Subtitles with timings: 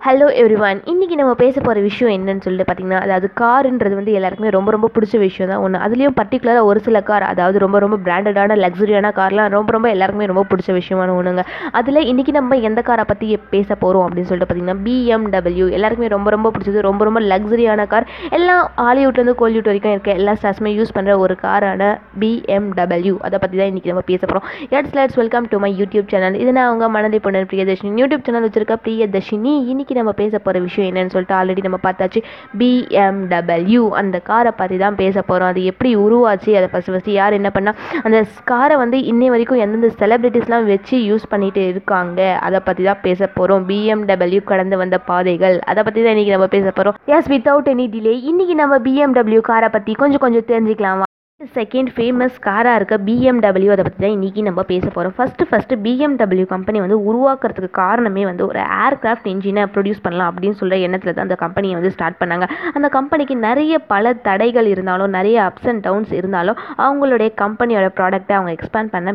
[0.00, 4.50] Hello every one இன்றைக்கி நம்ம பேச போகிற விஷயம் என்னன்னு சொல்லிட்டு பார்த்தீங்கன்னா அதாவது காருன்றது வந்து எல்லாருக்குமே
[4.50, 8.56] ரொம்ப ரொம்ப பிடிச்ச விஷயம் தான் ஒன்று அதுலேயும் பர்டிகுலராக ஒரு சில கார் அதாவது ரொம்ப ரொம்ப பிராண்டடான
[8.60, 13.26] லக்ஸுரியான கார்லாம் ரொம்ப ரொம்ப எல்லாருக்குமே ரொம்ப பிடிச்ச விஷயமான ஒன்றுங்க அதில் இன்றைக்கி நம்ம எந்த காரை பற்றி
[13.50, 18.62] பேச போகிறோம் அப்படின்னு சொல்லிட்டு பார்த்தீங்கன்னா பிஎம்டபிள்யூ எல்லாருக்குமே ரொம்ப ரொம்ப பிடிச்சது ரொம்ப ரொம்ப லக்ஸுரியான கார் எல்லாம்
[18.82, 21.90] ஹாலிவுட்லேருந்து கோலிவுட் வரைக்கும் இருக்க எல்லா ஸ்டார்ஸுமே யூஸ் பண்ணுற ஒரு காரான
[22.22, 26.40] பிஎம்டபிள்யூ அதை பற்றி தான் இன்றைக்கி நம்ம பேச போகிறோம் எட்ஸ் let's welcome to my YouTube channel
[26.40, 27.92] இது நான் அவங்க மனதை பொண்ணு பிரியதர்ஷினி.
[28.00, 29.54] யூடியூப் சேனல் வச்சிருக்க பிரியதர்ஷினி.
[29.68, 32.20] இன்னைக்கு நம்ம பேச போகிற விஷயம் என்னன்னு சொல்லிட்டு ஆல்ரெடி நம்ம பார்த்தாச்சு.
[32.60, 36.50] பிஎம்டபிள்யூ அந்த காரை பற்றி தான் பேச போகிறோம் அது எப்படி உருவாச்சு?
[36.60, 38.20] அதை ஃபஸ்ட்டு ஃபஸ்ட்டு யார் என்ன பண்ணால் அந்த
[38.52, 42.20] காரை வந்து இன்னை வரைக்கும் எந்தெந்த செலிப்ரிட்டிஸ்லாம் வச்சு யூஸ் பண்ணிட்டு இருக்காங்க?
[42.48, 45.58] அதை பற்றி தான் பேச போகிறோம் பிஎம்டபிள்யூ கடந்து வந்த பாதைகள்.
[45.72, 49.70] அதை பற்றி தான் இன்றைக்கி நம்ம பேச போகிறோம் எஸ் வித்தவுட் எனி டிலே இன்றைக்கி நம்ம பிஎம்டபிள்யூ காரை
[49.76, 51.07] பற்றி கொஞ்சம் கொஞ்சம் தெரிஞ்சுக்கலாம்?
[51.40, 56.46] செகண்ட் ஃபேமஸ் காராக இருக்க பிஎம்டபிள்யூ அதை பற்றி தான் இன்றைக்கி நம்ம பேச போகிறோம் ஃபஸ்ட்டு ஃபஸ்ட்டு பிஎம்டபிள்யூ
[56.52, 61.38] கம்பெனி வந்து உருவாக்குறதுக்கு காரணமே வந்து ஒரு ஏர்க்ராஃப்ட் இன்ஜினை ப்ரொடியூஸ் பண்ணலாம் அப்படின்னு சொல்கிற எண்ணத்தில் தான் அந்த
[61.44, 62.46] கம்பெனியை வந்து ஸ்டார்ட் பண்ணாங்க.
[62.74, 68.54] அந்த கம்பெனிக்கு நிறைய பல தடைகள் இருந்தாலும் நிறைய அப்ஸ் அண்ட் டவுன்ஸ் இருந்தாலும் அவங்களுடைய கம்பெனியோட ப்ராடக்ட்டை அவங்க
[68.56, 69.14] எக்ஸ்பேண்ட் பண்ண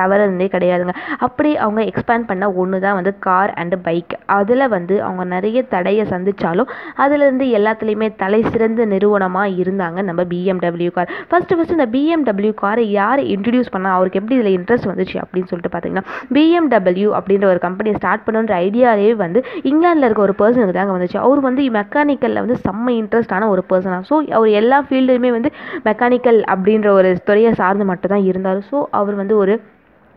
[0.00, 0.94] தவறுனே கிடையாதுங்க.
[1.26, 6.04] அப்படி அவங்க எக்ஸ்பேண்ட் பண்ண ஒன்று தான் வந்து கார் அண்டு பைக் அதில் வந்து அவங்க நிறைய தடையை
[6.12, 6.70] சந்தித்தாலும்
[7.04, 13.22] அதுலேருந்து எல்லாத்துலேயுமே தலை சிறந்த நிறுவனமாக இருந்தாங்க நம்ம பிஎம்டபிள்யூ கார் ஃபஸ்ட்டு ஃபஸ்ட்டு இந்த பிஎம்டபிள்யூ காரை யார்
[13.34, 16.04] இன்ட்ரடியூஸ் பண்ணால் அவருக்கு எப்படி இதில் இன்ட்ரெஸ்ட் வந்துச்சு அப்படின்னு சொல்லிட்டு பார்த்தீங்கன்னா
[16.36, 21.18] பிஎம்டபிள்யூ அப்படின்ற ஒரு கம்பெனியை ஸ்டார்ட் பண்ணுன்ற ஐடியாவே வந்து இங்கிலாந்தில் இருக்க ஒரு பர்சனுக்கு தாங்க வந்துச்சு.
[21.26, 25.50] அவர் வந்து மெக்கானிக்கலில் வந்து செம்ம இன்ட்ரெஸ்டான ஒரு பர்சனாக ஸோ அவர் எல்லா ஃபீல்டுலையுமே வந்து
[25.88, 28.60] மெக்கானிக்கல் அப்படின்ற ஒரு துறையை சார்ந்து மட்டும்தான் இருந்தார்.
[28.70, 29.54] ஸோ அவர் வந்து ஒரு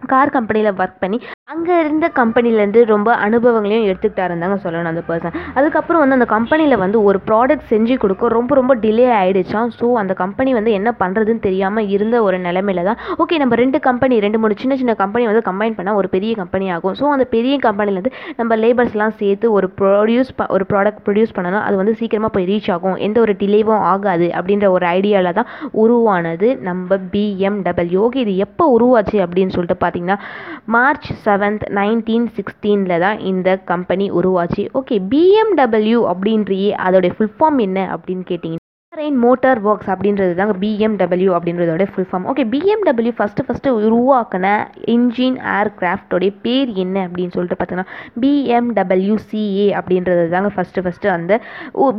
[0.07, 6.17] கார் கம்பெனியில் ஒர்க் பண்ணி அங்கே இருந்த கம்பெனிலேருந்து ரொம்ப அனுபவங்களையும் எடுத்துக்கிட்டாருந்தாங்க சொல்லணும் அந்த பர்சன் அதுக்கப்புறம் வந்து
[6.17, 10.71] அந்த கம்பெனியில் வந்து ஒரு ப்ராடக்ட் செஞ்சு கொடுக்க ரொம்ப ரொம்ப டிலே ஆகிடுச்சான் ஸோ அந்த கம்பெனி வந்து
[10.79, 14.95] என்ன பண்ணுறதுன்னு தெரியாமல் இருந்த ஒரு நிலமையில தான் ஓகே நம்ம ரெண்டு கம்பெனி ரெண்டு மூணு சின்ன சின்ன
[15.01, 16.95] கம்பெனி வந்து கம்பைன் பண்ணால் ஒரு பெரிய கம்பெனி ஆகும்.
[17.01, 21.77] ஸோ அந்த பெரிய கம்பெனிலேருந்து நம்ம லேபர்ஸ்லாம் சேர்த்து ஒரு ப்ரொடியூஸ் ப ஒரு ப்ராடக்ட் ப்ரொடியூஸ் பண்ணணும் அது
[21.81, 22.97] வந்து சீக்கிரமாக போய் ரீச் ஆகும்.
[23.07, 25.51] எந்த ஒரு டிலேவும் ஆகாது அப்படின்ற ஒரு ஐடியாவில் தான்
[25.83, 30.19] உருவானது நம்ம பிஎம்டபிள்யூ ஓகே இது எப்போ உருவாச்சு அப்படின்னு சொல்லிட்டு பார்த்தீங்கன்னா
[30.75, 34.63] மார்ச் செவன் செவன்த் நைன்டீன் சிக்ஸ்டீனில் தான் இந்த கம்பெனி உருவாச்சு.
[34.79, 38.60] ஓகே பிஎம்டபிள்யூ அப்படின்றியே அதோடைய ஃபுல் ஃபார்ம் என்ன அப்படின்னு கேட்டிங்கன்னா
[39.01, 44.47] பஹ்ரைன் மோட்டார் ஒர்க்ஸ் அப்படின்றது தாங்க BMW அப்படின்றதோட full form okay BMW first first உருவாக்கின
[44.95, 47.87] இன்ஜின் ஏர்க்ராஃப்டோடைய பேர் என்ன அப்படின்னு சொல்லிட்டு பார்த்தீங்கன்னா
[48.23, 51.39] பிஎம்டபிள்யூ சிஏ அப்படின்றது தாங்க ஃபஸ்ட்டு ஃபஸ்ட்டு அந்த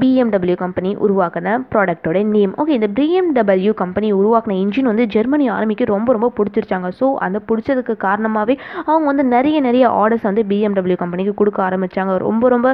[0.02, 6.08] பிஎம்டபிள்யூ கம்பெனி உருவாக்கின ப்ராடக்டோட நேம் ஓகே இந்த பிஎம்டபிள்யூ கம்பெனி உருவாக்கின இன்ஜின் வந்து ஜெர்மனி ஆர்மிக்கு ரொம்ப
[6.18, 6.90] ரொம்ப பிடிச்சிருச்சாங்க.
[7.00, 12.44] ஸோ அந்த பிடிச்சதுக்கு காரணமாகவே அவங்க வந்து நிறைய நிறைய ஆர்டர்ஸ் வந்து பிஎம்டபிள்யூ கம்பெனிக்கு கொடுக்க ஆரம்பித்தாங்க ரொம்ப
[12.48, 12.68] ரொம்ப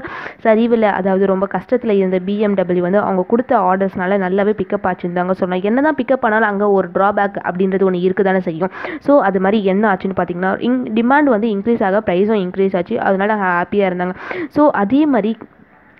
[0.46, 5.68] சரிவில் அதாவது ரொம்ப கஷ்டத்தில் இருந்த பிஎம்டபிள்யூ வந்து அவங்க கொடுத்த ஆர்டர்ஸ்னால நல்லாவே பிக்கப் ஆச்சுருந்தாங்க சொன்னாங்க.
[5.70, 8.72] என்ன தான் பிக்கப் ஆனாலும் அங்கே ஒரு ட்ராபேக் அப்படின்றது ஒன்று இருக்க தானே செய்யும்.
[9.06, 12.96] ஸோ அது மாதிரி என்ன ஆச்சுன்னு பார்த்தீங்கன்னா இங் டிமாண்ட் வந்து இன்க்ரீஸ் ஆக ப்ரைஸும் இன்க்ரீஸ் ஆச்சு.
[13.08, 14.16] அதனால ஹாப்பியாக இருந்தாங்க.
[14.56, 15.32] ஸோ அதே மாதிரி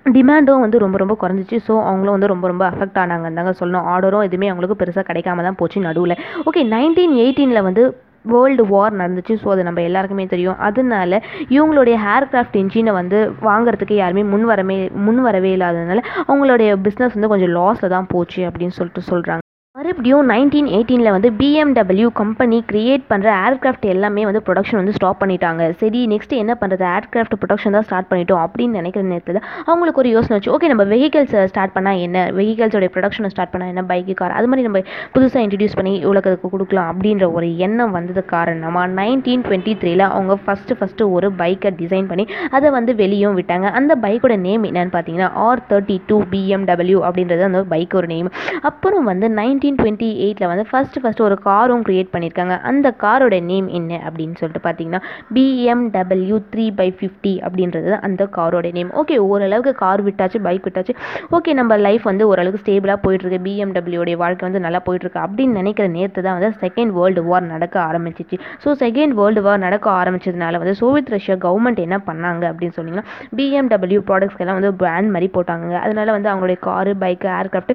[0.06, 1.56] டிமாண்டும் வந்து ரொம்ப ரொம்ப குறைஞ்சிச்சு.
[1.68, 3.86] ஸோ அவங்களும் வந்து ரொம்ப ரொம்ப அஃபெக்ட் ஆனாங்க தாங்க சொல்லணும்.
[3.94, 6.14] ஆர்டரும் எதுவுமே அவங்களுக்கு பெருசாக கிடைக்காம தான் போச்சு நடுவில்.
[6.50, 7.82] ஓகே நைன்டீன் எயிட்டீனில் வந்து
[8.24, 9.34] வேர்ல்டு வார் நடந்துச்சு.
[9.42, 10.58] ஸோ அது நம்ம எல்லாருக்குமே தெரியும்.
[10.68, 11.12] அதனால
[11.56, 17.54] இவங்களுடைய ஏர்க்ராஃப்ட் இன்ஜினை வந்து வாங்குறதுக்கு யாருமே முன் வரமே முன் வரவே இல்லாததுனால அவங்களுடைய பிஸ்னஸ் வந்து கொஞ்சம்
[17.58, 19.47] லாஸில் தான் போச்சு அப்படின்னு சொல்லிட்டு சொல்கிறாங்க
[19.88, 25.62] மறுபடியும் நைன்டீன் எயிட்டீனில் வந்து பிஎம்டபிள்யூ கம்பெனி கிரியேட் பண்ணுற ஏர்க்ராஃப்ட் எல்லாமே வந்து ப்ரொடக்ஷன் வந்து ஸ்டாப் பண்ணிட்டாங்க.
[25.80, 29.38] சரி நெக்ஸ்ட் என்ன பண்ணுறது ஏர்க்ராஃப்ட் ப்ரொடக்ஷன் தான் ஸ்டார்ட் பண்ணிட்டோம் அப்படின்னு நினைக்கிற நேரத்தில்
[29.68, 32.24] அவங்களுக்கு ஒரு யோசனை வச்சு ஓகே நம்ம வெஹிக்கல்ஸ் ஸ்டார்ட் பண்ணால் என்ன?
[32.38, 33.84] வெஹிக்கல்ஸோடைய ப்ரொடக்ஷனை ஸ்டார்ட் பண்ணால் என்ன?
[33.92, 34.82] பைக்கு கார் அது மாதிரி நம்ம
[35.14, 40.78] புதுசாக இன்ட்ரடியூஸ் பண்ணி உலகத்துக்கு கொடுக்கலாம் அப்படின்ற ஒரு எண்ணம் வந்தது காரணமாக நைன்டீன் டுவெண்ட்டி த்ரீல அவங்க ஃபஸ்ட்டு
[40.80, 42.26] ஃபஸ்ட்டு ஒரு பைக்கை டிசைன் பண்ணி
[42.58, 43.66] அதை வந்து வெளியும் விட்டாங்க.
[43.80, 48.30] அந்த பைக்கோட நேம் என்னன்னு பார்த்தீங்கன்னா ஆர் தேர்ட்டி டூ பிஎம்டபிள்யூ அப்படின்றது அந்த பைக்கோட நேம்
[48.70, 53.36] அப்புறம் வந்து நைன்டீன் நைன்டீன் டுவெண்ட்டி எயிட்டில் வந்து ஃபஸ்ட்டு ஃபஸ்ட்டு ஒரு காரும் க்ரியேட் பண்ணியிருக்காங்க அந்த காரோட
[53.50, 55.00] நேம் என்ன அப்படின்னு சொல்லிட்டு பார்த்தீங்கன்னா
[55.36, 60.94] பிஎம்டபிள்யூ த்ரீ பை ஃபிஃப்டி அப்படின்றது அந்த காரோட நேம் ஓகே ஓரளவுக்கு கார் விட்டாச்சு பைக் விட்டாச்சு.
[61.36, 63.40] ஓகே நம்ம லைஃப் வந்து ஓரளவுக்கு ஸ்டேபிளாக போயிட்டுருக்கு.
[63.46, 68.38] பிஎம்டபிள்யூடைய வாழ்க்கை வந்து நல்லா போயிட்டுருக்கு அப்படின்னு நினைக்கிற நேரத்து தான் வந்து செகண்ட் வேர்ல்டு வார் நடக்க ஆரம்பிச்சிச்சு.
[68.64, 73.06] ஸோ செகண்ட் வேர்ல்டு வார் நடக்க ஆரம்பிச்சதுனால வந்து சோவியத் ரஷ்யா கவர்மெண்ட் என்ன பண்ணாங்க அப்படின்னு சொன்னீங்கன்னா
[73.38, 77.74] பிஎம்டபிள்யூ ப்ராடக்ட்ஸ்க்கெல்லாம் வந்து பேன் மாதிரி போட்டாங்க அதனால வந்து அவங்களுடைய காரு பைக்கு ஏர்க்ராஃப்ட்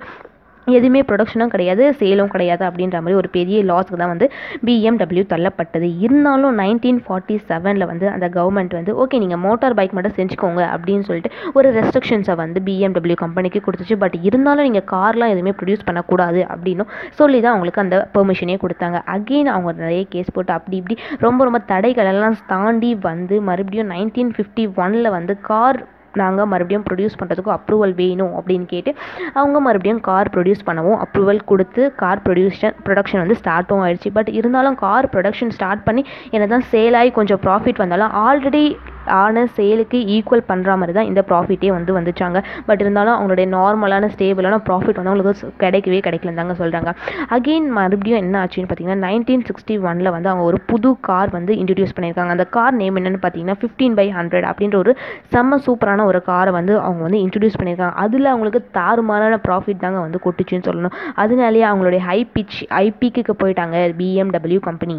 [0.77, 4.27] எதுவுமே ப்ரொடக்ஷனும் கிடையாது சேலும் கிடையாது அப்படின்ற மாதிரி ஒரு பெரிய லாஸ்க்கு தான் வந்து
[4.67, 5.87] பிஎம்டபிள்யூ தள்ளப்பட்டது.
[6.05, 11.05] இருந்தாலும் நைன்டீன் ஃபார்ட்டி செவனில் வந்து அந்த கவர்மெண்ட் வந்து ஓகே நீங்கள் மோட்டார் பைக் மட்டும் செஞ்சுக்கோங்க அப்படின்னு
[11.09, 13.97] சொல்லிட்டு ஒரு ரெஸ்ட்ரிக்ஷன்ஸை வந்து பிஎம்டபிள்யூ கம்பெனிக்கு கொடுத்துச்சு.
[14.03, 18.99] பட் இருந்தாலும் நீங்கள் கார்லாம் எதுவுமே ப்ரொடியூஸ் பண்ணக்கூடாது அப்படின்னும் சொல்லி தான் அவங்களுக்கு அந்த பெர்மிஷனே கொடுத்தாங்க.
[19.15, 24.65] அகெயின் அவங்க நிறைய கேஸ் போட்டு அப்படி இப்படி ரொம்ப ரொம்ப தடைகளெல்லாம் தாண்டி வந்து மறுபடியும் நைன்டீன் ஃபிஃப்டி
[24.83, 25.79] ஒனில் வந்து கார்
[26.21, 28.91] நாங்கள் மறுபடியும் ப்ரொடியூஸ் பண்ணுறதுக்கு அப்ரூவல் வேணும் அப்படின்னு கேட்டு
[29.39, 34.11] அவங்க மறுபடியும் கார் ப்ரொடியூஸ் பண்ணவும் அப்ரூவல் கொடுத்து கார் ப்ரொடியூஷன் ப்ரொடக்ஷன் வந்து ஸ்டார்ட்டும் ஆயிடுச்சு.
[34.17, 36.03] பட் இருந்தாலும் கார் ப்ரொடக்ஷன் ஸ்டார்ட் பண்ணி
[36.35, 38.65] என்ன தான் சேல் ஆகி கொஞ்சம் ப்ராஃபிட் வந்தாலும் ஆல்ரெடி
[39.21, 42.37] ஆன சேலுக்கு ஈக்குவல் பண்ணுற மாதிரி தான் இந்த ப்ராஃபிட்டே வந்து வந்துச்சாங்க.
[42.67, 46.91] பட் இருந்தாலும் அவங்களுடைய நார்மலான ஸ்டேபிளான ப்ராஃபிட் வந்து அவங்களுக்கு கிடைக்கவே கிடைக்கலன்னு தாங்க சொல்கிறாங்க
[47.37, 51.95] அகெயின் மறுபடியும் என்ன ஆச்சுன்னு பார்த்தீங்கன்னா நைன்டீன் சிக்ஸ்டி ஒனில் வந்து அவங்க ஒரு புது கார் வந்து இன்ட்ரடியூஸ்
[51.97, 52.33] பண்ணியிருக்காங்க.
[52.37, 54.93] அந்த கார் நேம் என்னென்னு பார்த்தீங்கன்னா ஃபிஃப்டீன் பை ஹண்ட்ரட் அப்படின்ற ஒரு
[55.33, 57.95] செம்ம சூப்பரான ஒரு காரை வந்து அவங்க வந்து இன்ட்ரடியூஸ் பண்ணியிருக்காங்க.
[58.05, 60.95] அதில் அவங்களுக்கு தாறுமாறான ப்ராஃபிட் தாங்க வந்து கொட்டுச்சுன்னு சொல்லணும்.
[61.23, 64.97] அதனாலேயே அவங்களுடைய ஹை பிச் ஹை பீக்குக்கு போயிட்டாங்க பிஎம்டபிள்யூ கம்பெனி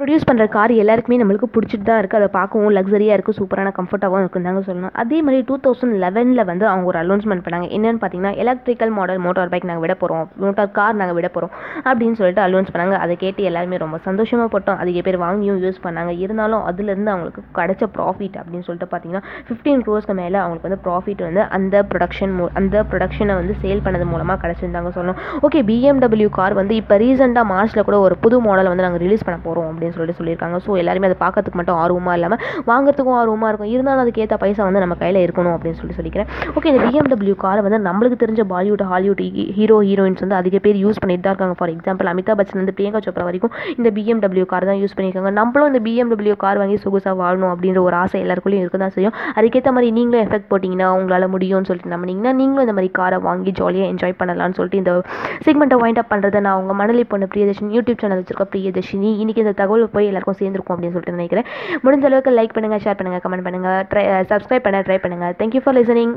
[0.00, 4.60] ப்ரொடியூஸ் பண்ணுற கார் எல்லாருக்குமே நம்மளுக்கு பிடிச்சிட்டு தான் இருக்குது அதை பார்க்கவும் லக்ஸரியாக இருக்குது சூப்பரான கம்ஃபர்ட்டாகவும் இருக்குந்தாங்க
[4.68, 4.92] சொல்லணும்.
[5.02, 7.66] அதே மாதிரி டூ தௌசண்ட் லெவனில் வந்து அவங்க ஒரு அனௌன்ஸ்மெண்ட் பண்ணாங்க.
[7.76, 11.52] என்னென்னு பார்த்தீங்கன்னா எலக்ட்ரிக்கல் மாடல் மோட்டார் பைக் நாங்கள் விட போகிறோம் மோட்டார் கார் நாங்கள் விட போகிறோம்
[11.88, 12.94] அப்படின்னு சொல்லிட்டு அனௌன்ஸ் பண்ணாங்க.
[13.06, 14.78] அதை கேட்டு எல்லாருமே ரொம்ப சந்தோஷமாக பட்டோம்.
[14.84, 16.14] அதிக பேர் வாங்கியும் யூஸ் பண்ணாங்க.
[16.24, 21.44] இருந்தாலும் அதுலேருந்து அவங்களுக்கு கிடைச்ச ப்ராஃபிட் அப்படின்னு சொல்லிட்டு பார்த்தீங்கன்னா ஃபிஃப்டீன் க்ரோஸ்க்கு மேலே அவங்களுக்கு வந்து ப்ராஃபிட் வந்து
[21.58, 25.20] அந்த ப்ரொடக்ஷன் மூ அந்த ப்ரொடக்ஷனை வந்து சேல் பண்ணது மூலமாக கிடச்சிருந்தாங்க சொல்லணும்.
[25.48, 29.38] ஓகே பிஎம்டபிள்யூ கார் வந்து இப்போ ரீசெண்டாக மார்ச்சில் கூட ஒரு புது மாடல் வந்து நாங்கள் ரிலீஸ் பண்ண
[29.46, 30.56] போகிறோம் அப்படின்னு சொல்லிட்டு சொல்லியிருக்காங்க.
[30.66, 32.40] ஸோ எல்லாருமே அதை பார்க்கறதுக்கு மட்டும் ஆர்வமாக இல்லாமல்
[32.70, 33.70] வாங்குறதுக்கும் ஆர்வமாக இருக்கும்.
[33.74, 36.28] இருந்தாலும் அதுக்கேற்ற பைசா வந்து நம்ம கையில் இருக்கணும் அப்படின்னு சொல்லி சொல்லிக்கிறேன்.
[36.56, 39.22] ஓகே இந்த பிஎம்டபிள்யூ காரை வந்து நம்மளுக்கு தெரிஞ்ச பாலிவுட் ஹாலிவுட்
[39.58, 41.56] ஹீரோ ஹீரோயின்ஸ் வந்து அதிக பேர் யூஸ் பண்ணிட்டு தான் இருக்காங்க.
[41.60, 45.32] ஃபார் எக்ஸாம்பிள் அமிதாப் பச்சன் வந்து பிரியங்கா சோப்ரா வரைக்கும் இந்த பிஎம்டபிள்யூ கார் தான் யூஸ் பண்ணியிருக்காங்க.
[45.40, 49.14] நம்மளும் இந்த பிஎம்டபிள்யூ கார் வாங்கி சொகுசாக வாழணும் அப்படின்ற ஒரு ஆசை எல்லாருக்குள்ளேயும் இருக்க தான் செய்யும்.
[49.38, 53.90] அதுக்கேற்ற மாதிரி நீங்களும் எஃபெக்ட் போட்டிங்கன்னா உங்களால் முடியும்னு சொல்லிட்டு நம்பினீங்கன்னா நீங்களும் இந்த மாதிரி காரை வாங்கி ஜாலியாக
[53.92, 54.92] என்ஜாய் பண்ணலாம்னு சொல்லிட்டு இந்த
[55.46, 59.10] செக்மெண்ட்டை வைண்ட் அப் பண்ணுறதை நான் உங்கள் மணலி பொண்ணு பிரியதர்ஷினி யூடியூப் சேனல் வச்சிருக்க பிரியதர்ஷினி.
[59.22, 61.48] இன்னைக்கு இந்த தகவல் போய் எல்லாருக்கும் சேர்ந்துருக்கும் அப்படின்னு சொல்லிட்டு நினைக்கிறேன்.
[61.84, 65.76] முடிஞ்ச அளவுக்கு லைக் பண்ணுங்கள் ஷேர் பண்ணுங்கள் கமெண்ட் பண்ணுங்கள் ட்ரை சப்ஸ்கிரைப் பண்ண ட்ரை பண்ணுங்கள் தேங்க்யூ ஃபார்
[65.80, 66.14] லிசனிங்